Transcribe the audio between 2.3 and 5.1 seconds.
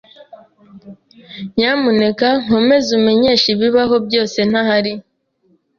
nkomeze umenyeshe ibibaho byose ntahari.